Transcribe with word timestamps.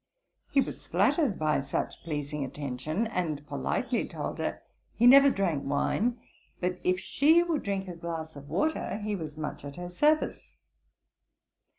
He 0.49 0.61
was 0.61 0.87
flattered 0.87 1.37
by 1.37 1.61
such 1.61 2.01
pleasing 2.03 2.43
attention, 2.43 3.05
and 3.05 3.45
politely 3.45 4.07
told 4.07 4.39
her, 4.39 4.63
he 4.95 5.05
never 5.05 5.29
drank 5.29 5.63
wine; 5.63 6.17
but 6.59 6.79
if 6.83 6.99
she 6.99 7.43
would 7.43 7.61
drink 7.61 7.87
a 7.87 7.95
glass 7.95 8.35
of 8.35 8.49
water, 8.49 8.97
he 9.03 9.15
was 9.15 9.37
much 9.37 9.63
at 9.63 9.75
her 9.75 9.89
service. 9.91 10.57